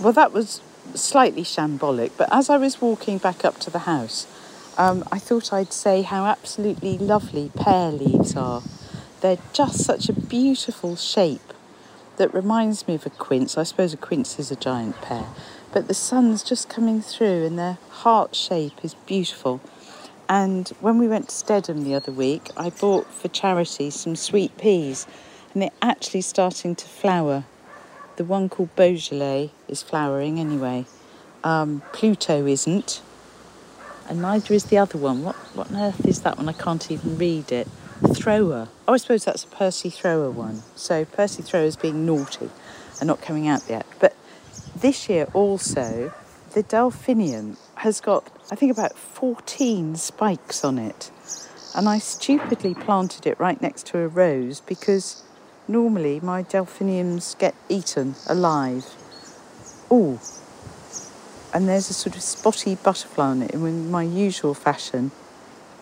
[0.00, 0.60] Well, that was
[0.98, 4.26] slightly shambolic, but as I was walking back up to the house,
[4.78, 8.62] um, I thought I'd say how absolutely lovely pear leaves are.
[9.20, 11.52] They're just such a beautiful shape
[12.16, 13.58] that reminds me of a quince.
[13.58, 15.26] I suppose a quince is a giant pear,
[15.72, 19.60] but the sun's just coming through and their heart shape is beautiful.
[20.28, 24.56] And when we went to Stedham the other week, I bought for charity some sweet
[24.56, 25.06] peas
[25.52, 27.44] and they're actually starting to flower.
[28.16, 30.86] The one called Beaujolais is flowering anyway.
[31.42, 33.00] Um, Pluto isn't,
[34.08, 35.24] and neither is the other one.
[35.24, 36.48] What, what on earth is that one?
[36.48, 37.68] I can't even read it.
[38.14, 38.68] Thrower.
[38.86, 40.62] Oh, I suppose that's a Percy Thrower one.
[40.74, 42.50] So Percy Thrower's being naughty
[43.00, 43.86] and not coming out yet.
[44.00, 44.16] But
[44.74, 46.12] this year also,
[46.52, 51.10] the delphinium has got, I think, about 14 spikes on it.
[51.74, 55.22] And I stupidly planted it right next to a rose because
[55.68, 58.86] normally my delphiniums get eaten alive.
[59.90, 60.20] Oh,
[61.54, 65.10] and there's a sort of spotty butterfly on it in my usual fashion.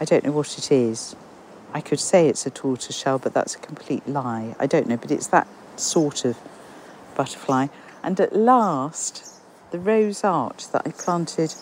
[0.01, 1.15] I don't know what it is.
[1.73, 4.57] I could say it's a tortoiseshell, but that's a complete lie.
[4.59, 6.37] I don't know, but it's that sort of
[7.15, 7.69] butterfly.
[8.03, 9.25] And at last,
[9.71, 11.55] the rose arch that I planted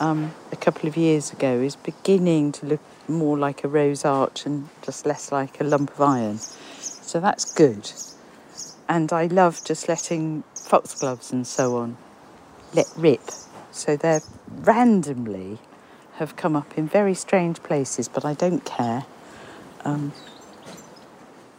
[0.00, 4.46] um, a couple of years ago is beginning to look more like a rose arch
[4.46, 6.38] and just less like a lump of iron.
[7.04, 7.92] So that's good.
[8.88, 11.96] And I love just letting foxgloves and so on
[12.74, 13.30] let rip.
[13.70, 15.58] So they're randomly
[16.16, 19.04] have come up in very strange places, but I don't care.
[19.84, 20.12] Um,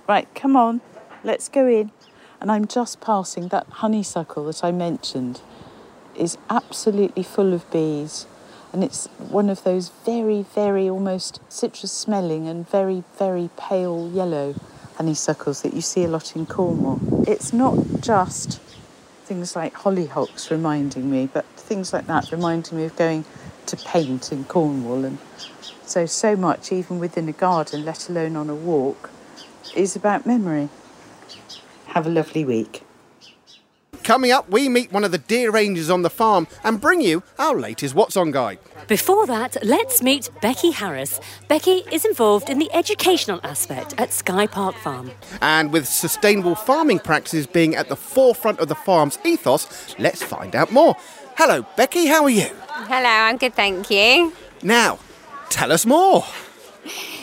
[0.08, 0.82] right, come on,
[1.24, 1.92] let's go in
[2.40, 5.42] and I'm just passing that honeysuckle that I mentioned
[6.16, 8.26] is absolutely full of bees
[8.72, 14.56] and it's one of those very very almost citrus smelling and very very pale yellow
[14.98, 17.00] honeysuckles that you see a lot in Cornwall.
[17.28, 18.60] It's not just
[19.26, 23.26] things like hollyhocks reminding me, but things like that reminding me of going
[23.66, 25.18] to paint in Cornwall and
[25.86, 29.10] so so much even within a garden, let alone on a walk,
[29.76, 30.70] is about memory.
[31.88, 32.84] Have a lovely week.
[34.06, 37.24] Coming up, we meet one of the deer rangers on the farm and bring you
[37.40, 38.60] our latest What's On guide.
[38.88, 41.20] Before that, let's meet Becky Harris.
[41.48, 45.10] Becky is involved in the educational aspect at Sky Park Farm.
[45.42, 50.56] And with sustainable farming practices being at the forefront of the farm's ethos, let's find
[50.56, 50.96] out more.
[51.36, 52.52] Hello, Becky, how are you?
[52.70, 54.34] Hello, I'm good, thank you.
[54.62, 55.00] Now,
[55.50, 56.24] tell us more.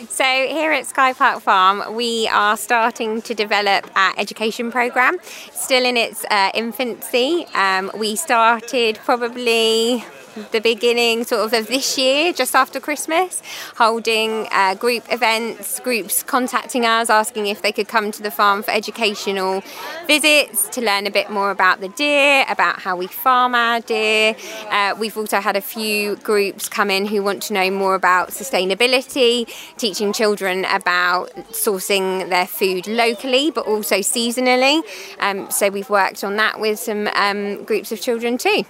[0.09, 5.17] So, here at Sky Park Farm, we are starting to develop our education programme.
[5.51, 7.45] Still in its uh, infancy.
[7.53, 10.03] Um, we started probably
[10.51, 13.41] the beginning sort of of this year, just after Christmas,
[13.77, 18.63] holding uh, group events, groups contacting us, asking if they could come to the farm
[18.63, 19.63] for educational
[20.07, 24.35] visits to learn a bit more about the deer, about how we farm our deer.
[24.69, 28.29] Uh, we've also had a few groups come in who want to know more about
[28.29, 34.81] sustainability, teaching children about sourcing their food locally but also seasonally.
[35.19, 38.65] Um, so we've worked on that with some um, groups of children too.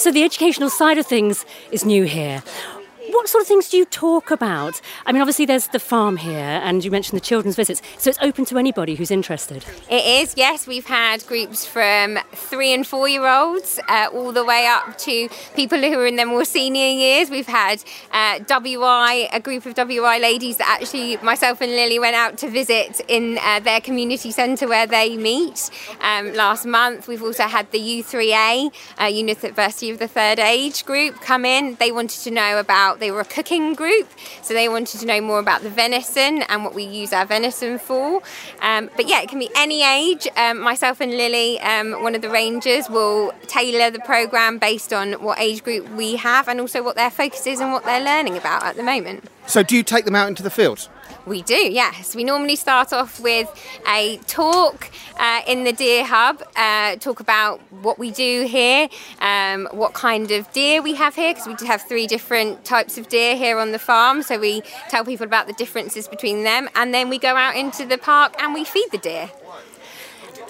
[0.00, 2.42] So the educational side of things is new here.
[3.10, 4.80] What sort of things do you talk about?
[5.04, 8.18] I mean, obviously, there's the farm here, and you mentioned the children's visits, so it's
[8.22, 9.64] open to anybody who's interested.
[9.90, 10.68] It is, yes.
[10.68, 15.28] We've had groups from three and four year olds uh, all the way up to
[15.56, 17.30] people who are in their more senior years.
[17.30, 22.14] We've had uh, WI, a group of WI ladies that actually myself and Lily went
[22.14, 25.68] out to visit in uh, their community centre where they meet
[26.00, 27.08] um, last month.
[27.08, 31.74] We've also had the U3A, uh, University of the Third Age group, come in.
[31.80, 34.08] They wanted to know about they were a cooking group,
[34.42, 37.78] so they wanted to know more about the venison and what we use our venison
[37.78, 38.22] for.
[38.62, 40.28] Um, but yeah, it can be any age.
[40.36, 45.14] Um, myself and Lily, um, one of the rangers, will tailor the program based on
[45.14, 48.36] what age group we have and also what their focus is and what they're learning
[48.36, 49.24] about at the moment.
[49.46, 50.88] So, do you take them out into the fields?
[51.26, 52.16] We do, yes.
[52.16, 53.48] We normally start off with
[53.86, 58.88] a talk uh, in the Deer Hub, uh, talk about what we do here,
[59.20, 63.08] um, what kind of deer we have here, because we have three different types of
[63.08, 64.22] deer here on the farm.
[64.22, 67.84] So we tell people about the differences between them, and then we go out into
[67.84, 69.30] the park and we feed the deer.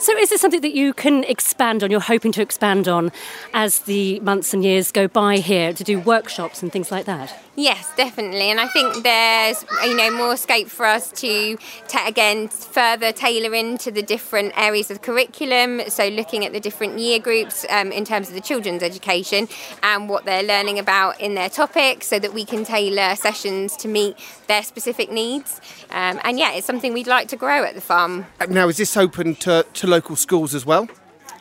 [0.01, 1.91] So, is this something that you can expand on?
[1.91, 3.13] You're hoping to expand on
[3.53, 7.39] as the months and years go by here to do workshops and things like that?
[7.55, 12.49] Yes, definitely, and I think there's you know more scope for us to ta- again
[12.49, 15.83] further tailor into the different areas of curriculum.
[15.89, 19.49] So looking at the different year groups um, in terms of the children's education
[19.83, 23.89] and what they're learning about in their topics, so that we can tailor sessions to
[23.89, 25.61] meet their specific needs.
[25.91, 28.25] Um, and yeah, it's something we'd like to grow at the farm.
[28.49, 30.88] Now, is this open to, to local schools as well?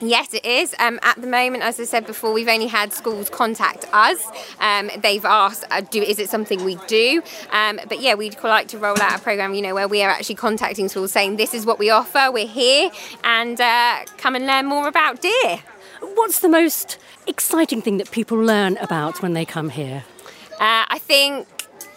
[0.01, 0.73] Yes, it is.
[0.79, 4.25] Um, at the moment, as I said before, we've only had schools contact us.
[4.61, 8.69] Um, they've asked, uh, "Do is it something we do?" Um, but yeah, we'd like
[8.69, 11.53] to roll out a program, you know, where we are actually contacting schools, saying, "This
[11.53, 12.31] is what we offer.
[12.31, 12.91] We're here,
[13.25, 15.59] and uh, come and learn more about deer."
[16.01, 20.05] What's the most exciting thing that people learn about when they come here?
[20.53, 21.47] Uh, I think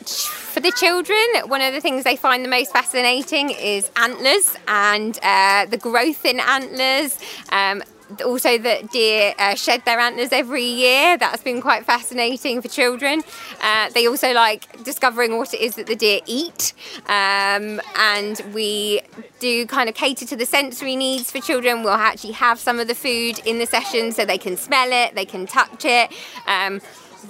[0.09, 5.19] for the children, one of the things they find the most fascinating is antlers and
[5.23, 7.19] uh, the growth in antlers.
[7.51, 7.83] Um,
[8.21, 11.17] also that deer uh, shed their antlers every year.
[11.17, 13.23] That's been quite fascinating for children.
[13.63, 16.75] Uh, they also like discovering what it is that the deer eat,
[17.07, 19.01] um, and we
[19.41, 21.83] do kind of cater to the sensory needs for children.
[21.83, 25.15] We'll actually have some of the food in the session so they can smell it,
[25.15, 26.13] they can touch it.
[26.47, 26.81] Um,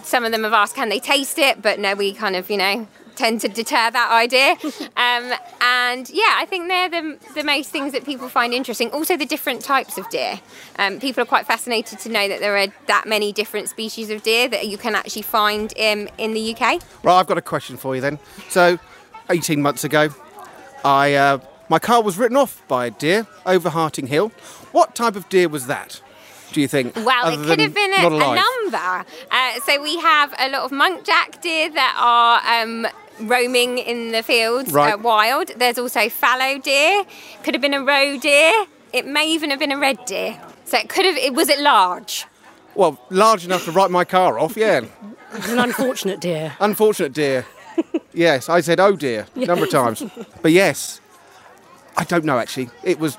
[0.03, 1.63] some of them have asked, can they taste it?
[1.63, 4.57] But no, we kind of, you know, tend to deter that idea.
[4.95, 8.91] Um, and yeah, I think they're the, the most things that people find interesting.
[8.91, 10.41] Also, the different types of deer.
[10.79, 14.23] Um, people are quite fascinated to know that there are that many different species of
[14.23, 16.83] deer that you can actually find in, in the UK.
[17.03, 18.19] Right, I've got a question for you then.
[18.49, 18.79] So,
[19.31, 20.11] 18 months ago,
[20.85, 24.29] I uh, my car was written off by a deer over Harting Hill.
[24.73, 26.01] What type of deer was that?
[26.53, 26.95] Do you think?
[26.97, 29.05] Well, it could have been a, a number.
[29.31, 32.87] Uh, so we have a lot of muntjac deer that are um,
[33.29, 34.95] roaming in the fields uh, Right.
[34.95, 35.49] uh, wild.
[35.57, 37.05] There's also fallow deer.
[37.43, 38.53] Could have been a roe deer.
[38.93, 40.39] It may even have been a red deer.
[40.65, 41.17] So it could have.
[41.17, 42.27] It was it large.
[42.75, 44.81] Well, large enough to write my car off, yeah.
[45.35, 46.55] It's an unfortunate deer.
[46.61, 47.47] Unfortunate deer.
[48.13, 50.03] yes, I said oh dear a number of times.
[50.43, 51.01] But yes,
[51.97, 52.69] I don't know actually.
[52.83, 53.17] It was,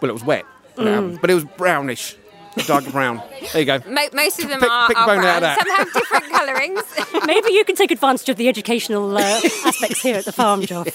[0.00, 0.44] well, it was wet,
[0.76, 1.20] Mm.
[1.20, 2.16] but it was brownish,
[2.64, 3.22] dark brown.
[3.52, 3.78] There you go.
[3.88, 5.36] Mo- most of them Pick- are, pick are bone out brown.
[5.36, 5.58] of that.
[5.58, 6.82] Some have different colourings.
[7.26, 9.20] Maybe you can take advantage of the educational uh,
[9.64, 10.92] aspects here at the farm, Joff.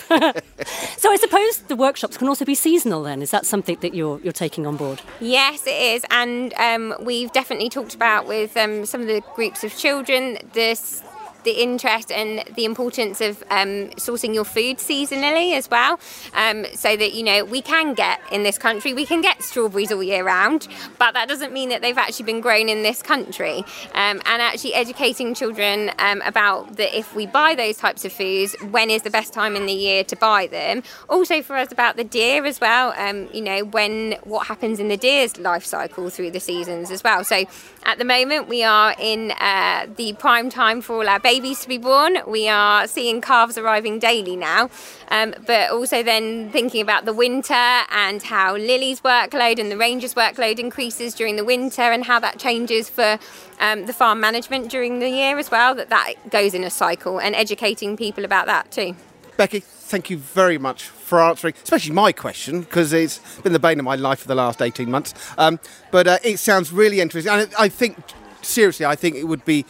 [0.97, 3.21] so I suppose the workshops can also be seasonal then.
[3.21, 5.01] Is that something that you're, you're taking on board?
[5.19, 9.63] Yes, it is, and um, we've definitely talked about with um, some of the groups
[9.63, 11.03] of children this
[11.43, 15.99] the interest and the importance of um, sourcing your food seasonally as well,
[16.33, 19.91] um, so that you know we can get in this country we can get strawberries
[19.91, 23.63] all year round, but that doesn't mean that they've actually been grown in this country.
[23.93, 28.55] Um, and actually educating children um, about that if we buy those types of foods,
[28.71, 30.83] when is the best time in the year to buy them.
[31.09, 32.93] Also for us about the deer as well.
[32.97, 37.03] Um, you know when what happens in the deer's life cycle through the seasons as
[37.03, 37.23] well.
[37.23, 37.45] So
[37.83, 41.69] at the moment we are in uh, the prime time for all our babies to
[41.69, 42.17] be born.
[42.27, 44.69] We are seeing calves arriving daily now,
[45.07, 50.13] um, but also then thinking about the winter and how Lily's workload and the Rangers'
[50.13, 53.17] workload increases during the winter and how that changes for
[53.61, 55.73] um, the farm management during the year as well.
[55.73, 58.93] That that goes in a cycle and educating people about that too.
[59.37, 63.79] Becky, thank you very much for answering, especially my question, because it's been the bane
[63.79, 65.13] of my life for the last 18 months.
[65.37, 67.31] Um, but uh, it sounds really interesting.
[67.31, 67.95] And I think,
[68.41, 69.65] seriously, I think it would be,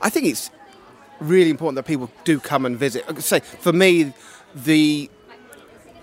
[0.00, 0.50] I think it's
[1.22, 3.04] really important that people do come and visit.
[3.08, 4.12] I say, for me,
[4.54, 5.10] the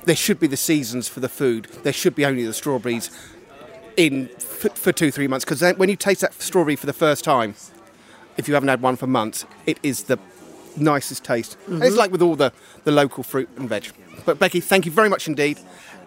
[0.05, 1.65] there should be the seasons for the food.
[1.83, 3.11] There should be only the strawberries
[3.97, 5.45] in for, for two, three months.
[5.45, 7.55] Because when you taste that strawberry for the first time,
[8.37, 10.17] if you haven't had one for months, it is the
[10.77, 11.57] nicest taste.
[11.59, 11.73] Mm-hmm.
[11.73, 12.53] And it's like with all the,
[12.85, 13.91] the local fruit and veg.
[14.25, 15.59] But Becky, thank you very much indeed.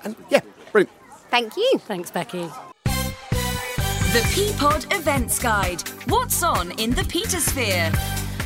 [0.05, 0.41] And yeah,
[0.73, 0.91] brilliant.
[1.31, 1.79] Thank you.
[1.79, 2.49] Thanks, Becky.
[2.85, 5.83] The P Pod Events Guide.
[6.07, 7.93] What's on in the Petersphere?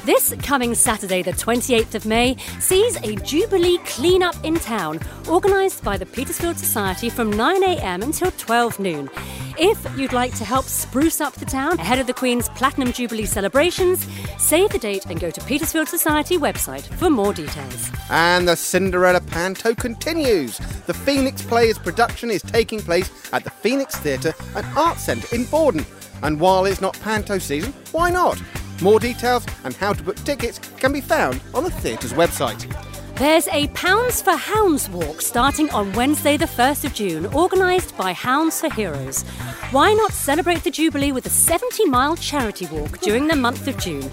[0.07, 5.97] This coming Saturday, the 28th of May, sees a Jubilee clean-up in town, organised by
[5.97, 9.11] the Petersfield Society from 9am until 12 noon.
[9.59, 13.27] If you'd like to help spruce up the town ahead of the Queen's Platinum Jubilee
[13.27, 14.07] celebrations,
[14.39, 17.91] save the date and go to Petersfield Society website for more details.
[18.09, 20.59] And the Cinderella Panto continues.
[20.87, 25.47] The Phoenix Players production is taking place at the Phoenix Theatre and Arts Centre in
[25.47, 25.85] Bordon.
[26.23, 28.41] And while it's not Panto season, why not?
[28.83, 32.71] More details and how to book tickets can be found on the theatre's website.
[33.17, 38.13] There's a Pounds for Hounds walk starting on Wednesday, the 1st of June, organised by
[38.13, 39.23] Hounds for Heroes.
[39.71, 43.79] Why not celebrate the Jubilee with a 70 mile charity walk during the month of
[43.79, 44.11] June?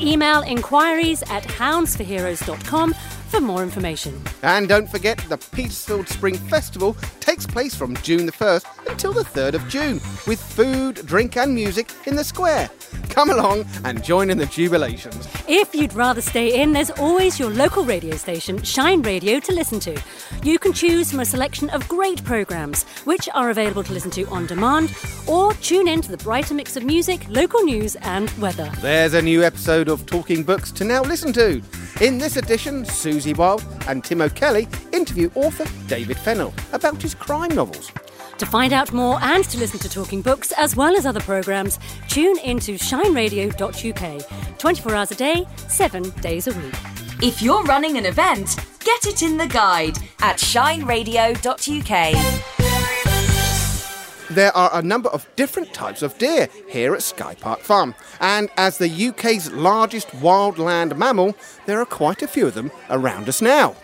[0.00, 2.94] Email inquiries at houndsforheroes.com
[3.28, 4.22] for more information.
[4.42, 9.22] And don't forget, the Petersfield Spring Festival takes place from June the 1st until the
[9.24, 12.70] 3rd of June, with food, drink, and music in the square.
[13.10, 15.26] Come along and join in the jubilations.
[15.48, 19.80] If you'd rather stay in, there's always your local radio station, Shine Radio, to listen
[19.80, 20.00] to.
[20.42, 24.24] You can choose from a selection of great programmes, which are available to listen to
[24.26, 24.94] on demand,
[25.26, 28.70] or tune in to the brighter mix of music, local news, and weather.
[28.80, 31.62] There's a new episode of Talking Books to now listen to.
[32.00, 37.54] In this edition, Suzie Wilde and Tim O'Kelly interview author David Fennell about his crime
[37.54, 37.90] novels.
[38.38, 41.78] To find out more and to listen to Talking Books as well as other programmes,
[42.08, 46.74] tune into shineradio.uk 24 hours a day, 7 days a week.
[47.22, 52.55] If you're running an event, get it in the guide at shineradio.uk.
[54.30, 58.50] There are a number of different types of deer here at Sky Park Farm, and
[58.56, 61.36] as the UK's largest wildland mammal,
[61.66, 63.76] there are quite a few of them around us now.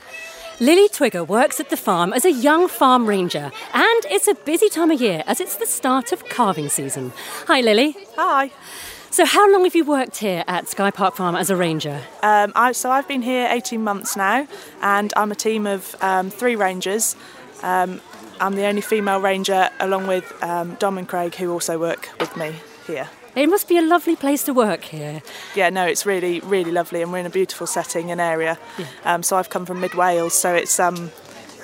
[0.59, 4.69] Lily Twigger works at the farm as a young farm ranger, and it's a busy
[4.69, 7.13] time of year as it's the start of calving season.
[7.47, 7.97] Hi, Lily.
[8.17, 8.51] Hi.
[9.11, 12.01] So, how long have you worked here at Sky Park Farm as a ranger?
[12.23, 14.49] Um, I, so, I've been here 18 months now,
[14.81, 17.15] and I'm a team of um, three rangers.
[17.63, 18.01] Um,
[18.43, 22.37] I'm the only female ranger, along with um, Dom and Craig, who also work with
[22.37, 22.57] me
[22.89, 23.09] here.
[23.37, 25.23] It must be a lovely place to work here.
[25.55, 28.59] Yeah, no, it's really, really lovely, and we're in a beautiful setting and area.
[28.79, 28.87] Yeah.
[29.05, 31.13] Um, so I've come from mid Wales, so it's um,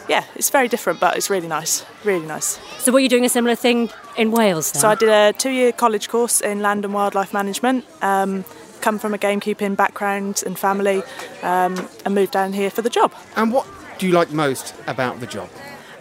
[0.09, 2.61] yeah, it's very different, but it's really nice, really nice.
[2.79, 4.71] So, were you doing a similar thing in Wales?
[4.71, 4.81] Then?
[4.81, 7.87] So I did a two-year college course in land and wildlife management.
[8.03, 8.45] Um,
[8.83, 11.03] come from a gamekeeping background and family,
[11.43, 13.13] um, and moved down here for the job.
[13.35, 13.67] And what
[13.99, 15.51] do you like most about the job?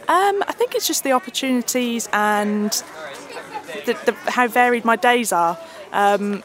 [0.07, 2.71] Um, I think it's just the opportunities and
[3.85, 5.57] the, the, how varied my days are.
[5.91, 6.43] Um,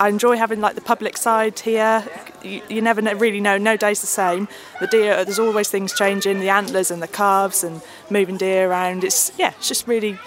[0.00, 2.04] I enjoy having like the public side here.
[2.42, 3.58] You, you never know, really know.
[3.58, 4.46] No day's the same.
[4.80, 6.40] The deer, there's always things changing.
[6.40, 9.04] The antlers and the calves and moving deer around.
[9.04, 10.18] It's yeah, it's just really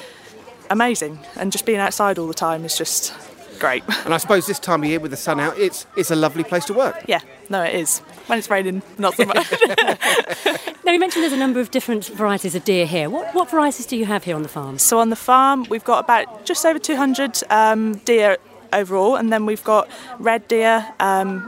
[0.69, 1.19] amazing.
[1.35, 3.13] And just being outside all the time is just
[3.59, 3.83] great.
[4.05, 6.43] And I suppose this time of year with the sun out, it's it's a lovely
[6.43, 6.95] place to work.
[7.07, 8.01] Yeah, no, it is.
[8.27, 9.51] When it's raining, not so much.
[10.85, 13.09] now you mentioned there's a number of different varieties of deer here.
[13.09, 14.77] What what varieties do you have here on the farm?
[14.77, 18.37] So on the farm, we've got about just over 200 um, deer
[18.73, 21.41] overall, and then we've got red deer, um,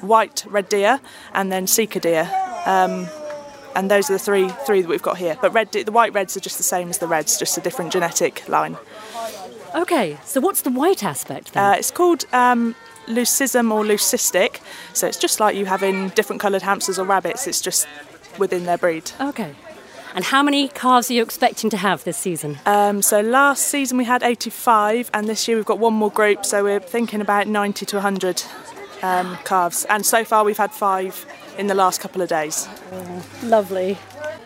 [0.00, 1.00] white red deer,
[1.32, 2.30] and then Sika deer.
[2.66, 3.08] Um,
[3.74, 5.36] and those are the three three that we've got here.
[5.40, 7.60] But red, de- the white reds are just the same as the reds, just a
[7.60, 8.76] different genetic line.
[9.74, 11.62] Okay, so what's the white aspect then?
[11.62, 12.74] Uh, it's called um,
[13.08, 14.60] leucism or leucistic.
[14.92, 17.46] So it's just like you have in different coloured hamsters or rabbits.
[17.46, 17.88] It's just
[18.38, 19.10] within their breed.
[19.20, 19.54] Okay.
[20.14, 22.58] And how many calves are you expecting to have this season?
[22.66, 26.44] Um, so last season we had 85, and this year we've got one more group.
[26.44, 28.42] So we're thinking about 90 to 100
[29.02, 29.84] um, calves.
[29.88, 31.26] And so far we've had five
[31.58, 32.68] in the last couple of days.
[32.92, 33.98] Oh, lovely.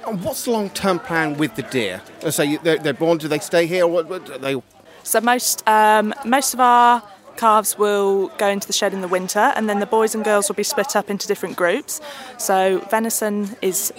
[0.07, 2.03] And what's the long-term plan with the deer?
[2.31, 3.19] So they're, they're born.
[3.19, 3.85] Do they stay here?
[3.85, 4.61] Or what, what, they
[5.05, 7.03] So most um, most of our
[7.43, 10.49] calves will go into the shed in the winter, and then the boys and girls
[10.49, 12.01] will be split up into different groups.
[12.39, 12.57] So
[12.89, 13.93] venison is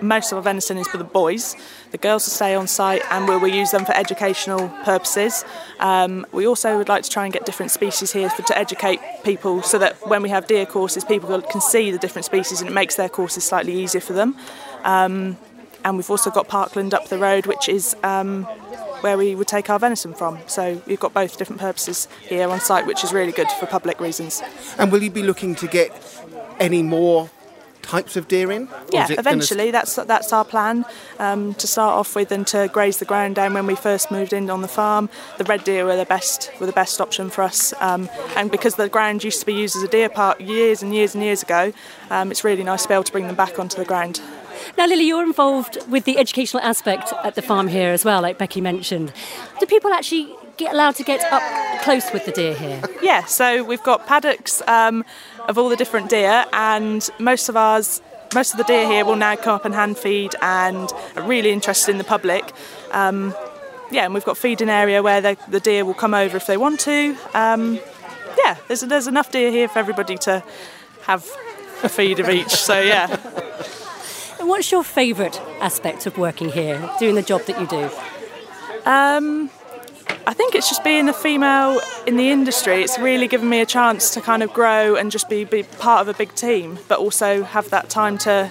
[0.00, 1.54] most of our venison is for the boys.
[1.90, 5.44] The girls will stay on site, and we will use them for educational purposes.
[5.80, 9.00] Um, we also would like to try and get different species here for, to educate
[9.22, 12.70] people, so that when we have deer courses, people can see the different species, and
[12.70, 14.34] it makes their courses slightly easier for them.
[14.84, 15.36] Um,
[15.84, 18.46] and we've also got Parkland up the road, which is um,
[19.02, 20.38] where we would take our venison from.
[20.46, 24.00] So we've got both different purposes here on site, which is really good for public
[24.00, 24.42] reasons.
[24.78, 25.90] And will you be looking to get
[26.58, 27.30] any more
[27.82, 28.68] types of deer in?
[28.90, 30.84] Yeah, eventually that's that's our plan
[31.18, 33.54] um, to start off with and to graze the ground down.
[33.54, 36.66] When we first moved in on the farm, the red deer were the best were
[36.66, 37.74] the best option for us.
[37.80, 40.94] Um, and because the ground used to be used as a deer park years and
[40.94, 41.72] years and years ago,
[42.10, 44.20] um, it's really nice to be able to bring them back onto the ground.
[44.78, 48.38] Now, Lily, you're involved with the educational aspect at the farm here as well, like
[48.38, 49.12] Becky mentioned.
[49.60, 52.82] Do people actually get allowed to get up close with the deer here?
[53.02, 55.04] Yeah, so we've got paddocks um,
[55.48, 58.00] of all the different deer, and most of ours,
[58.34, 61.50] most of the deer here will now come up and hand feed and are really
[61.50, 62.52] interested in the public.
[62.92, 63.34] Um,
[63.90, 66.56] yeah, and we've got feeding area where the, the deer will come over if they
[66.56, 67.16] want to.
[67.34, 67.78] Um,
[68.38, 70.42] yeah, there's there's enough deer here for everybody to
[71.02, 71.28] have
[71.82, 72.50] a feed of each.
[72.50, 73.18] So yeah.
[74.42, 77.84] And what's your favourite aspect of working here, doing the job that you do?
[78.84, 79.50] Um,
[80.26, 82.82] I think it's just being a female in the industry.
[82.82, 86.00] It's really given me a chance to kind of grow and just be, be part
[86.00, 88.50] of a big team, but also have that time to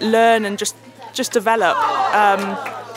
[0.00, 0.74] learn and just
[1.12, 1.76] just develop.
[2.12, 2.40] Um,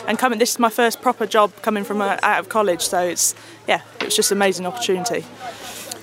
[0.08, 3.02] and coming, this is my first proper job coming from uh, out of college, so
[3.02, 3.36] it's
[3.68, 5.24] yeah, it was just an amazing opportunity.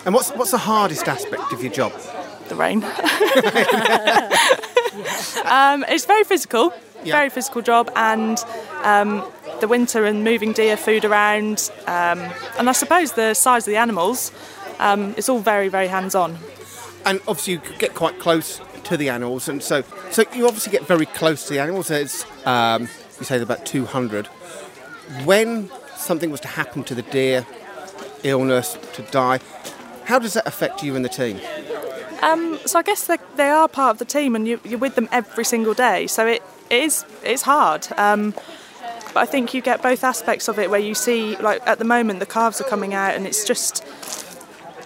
[0.06, 1.92] And what's what's the hardest aspect of your job?
[2.48, 2.80] The rain.
[5.46, 6.74] um, it's very physical,
[7.04, 7.16] Yeah.
[7.18, 8.38] very physical job, and
[8.84, 9.24] um,
[9.62, 12.20] the winter and moving deer food around, um,
[12.58, 14.32] and I suppose the size of the animals.
[14.80, 16.38] Um, it's all very, very hands-on.
[17.06, 20.86] And obviously you get quite close to the animals, and so so you obviously get
[20.88, 21.88] very close to the animals.
[21.88, 22.84] There's um,
[23.20, 24.28] you say about 200.
[25.24, 27.46] When something was to happen to the deer,
[28.24, 29.39] illness, to die,
[30.06, 31.39] how does that affect you and the team?
[32.22, 33.07] Um, so I guess
[33.38, 36.07] they, are part of the team, and you, you're with them every single day.
[36.07, 37.88] So it, it is it's hard.
[37.97, 38.34] Um,
[39.13, 41.86] but I think you get both aspects of it, where you see, like at the
[41.86, 43.86] moment, the calves are coming out, and it's just,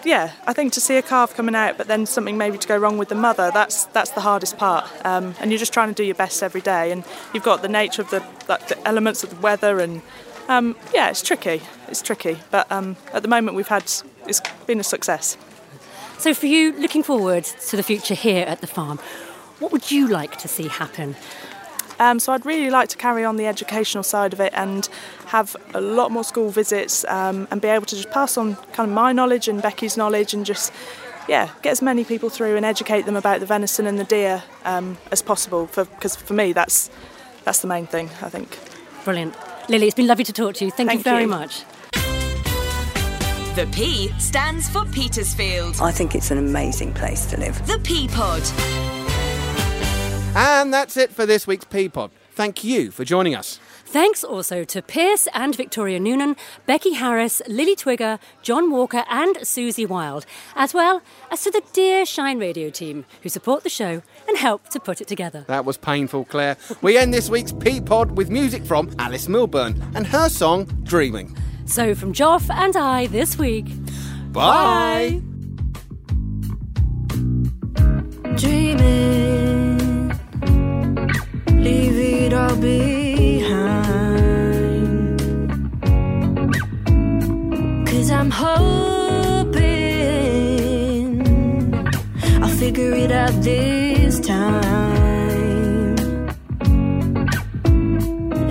[0.04, 0.32] yeah.
[0.46, 2.96] I think to see a calf coming out, but then something maybe to go wrong
[2.96, 4.88] with the mother, that's that's the hardest part.
[5.04, 7.04] Um, and you're just trying to do your best every day, and
[7.34, 10.02] you've got the nature of the like, the elements of the weather, and
[10.48, 11.62] um, yeah, it's tricky.
[11.88, 13.82] It's tricky, but um, at the moment we've had
[14.26, 15.36] it's been a success.
[16.20, 18.98] So, for you, looking forward to the future here at the farm,
[19.58, 21.16] what would you like to see happen?
[21.98, 24.86] Um, so I'd really like to carry on the educational side of it and
[25.28, 28.86] have a lot more school visits um, and be able to just pass on kind
[28.86, 30.74] of my knowledge and Becky's knowledge and just
[31.26, 34.42] yeah get as many people through and educate them about the venison and the deer
[34.66, 36.90] um, as possible because for, me that's
[37.44, 38.58] that's the main thing I think.
[39.04, 39.34] Brilliant.
[39.70, 40.70] Lily, it's been lovely to talk to you.
[40.70, 41.28] Thank, Thank you very you.
[41.28, 41.64] much.
[43.56, 45.80] The P stands for Petersfield.
[45.82, 47.66] I think it's an amazing place to live.
[47.66, 48.42] The P Pod.
[50.36, 52.12] And that's it for this week's P Pod.
[52.30, 53.58] Thank you for joining us.
[53.84, 59.86] Thanks also to Piers and Victoria Noonan, Becky Harris, Lily Twigger, Jon Walker, and Suzie
[59.86, 64.38] Wilde, as well as to the dear Shine Radio team who support the show and
[64.38, 65.44] help to put it together.
[65.48, 66.56] That was painful, Claire.
[66.82, 71.36] We end this week's P Pod with music from Alice Milburn and her song Dreaming.
[71.70, 73.66] So, from Joff and I this week,
[74.32, 75.20] Bye.
[78.34, 80.08] Dreaming,
[81.46, 83.70] leave it all behind.
[87.86, 89.62] Cause I'm hoping
[92.42, 94.66] I'll figure it out this time.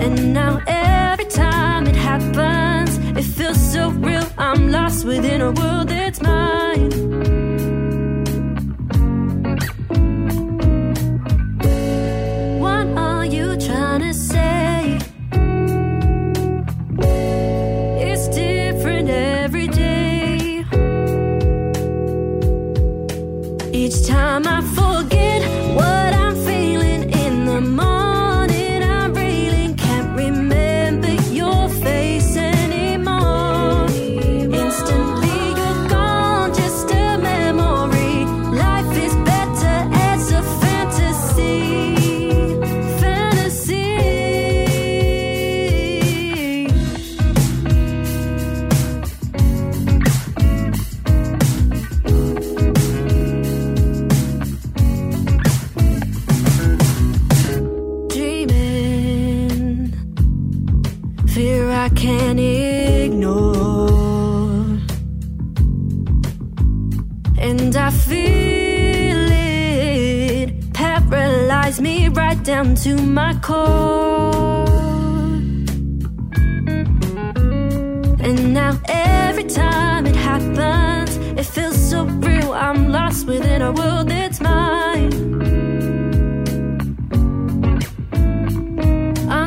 [0.00, 2.69] And now every time it happens, it feels
[3.54, 4.26] so real.
[4.38, 6.59] I'm lost within a world that's mine.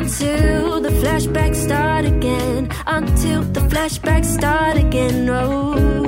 [0.04, 2.68] Until the flashbacks start again.
[2.86, 5.28] Until the flashbacks start again.
[5.28, 6.03] Oh.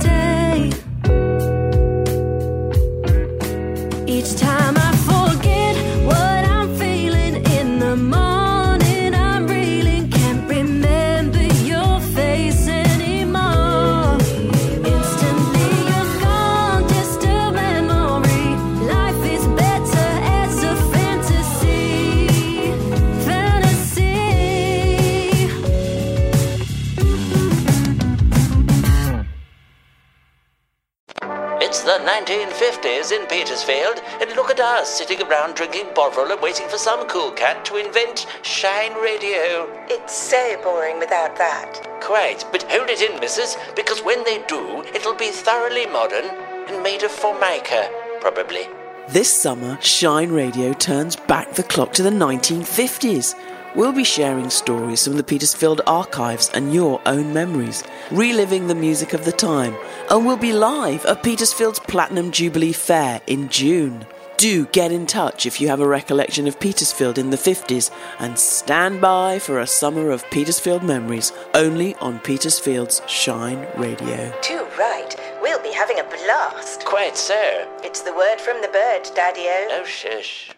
[0.00, 0.89] Day.
[32.26, 37.06] 1950s in Petersfield, and look at us sitting around drinking Bovril and waiting for some
[37.08, 39.66] cool cat to invent Shine Radio.
[39.88, 41.80] It's so boring without that.
[42.02, 46.26] Quite, but hold it in, missus, because when they do, it'll be thoroughly modern
[46.68, 47.90] and made of Formica,
[48.20, 48.68] probably.
[49.08, 53.34] This summer, Shine Radio turns back the clock to the 1950s.
[53.76, 59.12] We'll be sharing stories from the Petersfield archives and your own memories, reliving the music
[59.12, 59.76] of the time,
[60.10, 64.04] and we'll be live at Petersfield's Platinum Jubilee Fair in June.
[64.38, 68.36] Do get in touch if you have a recollection of Petersfield in the 50s and
[68.36, 74.32] stand by for a summer of Petersfield memories only on Petersfield's Shine Radio.
[74.40, 75.14] Too right.
[75.40, 76.84] We'll be having a blast.
[76.86, 77.68] Quite so.
[77.84, 79.68] It's the word from the bird, Daddy-O.
[79.70, 80.50] Oh, shush.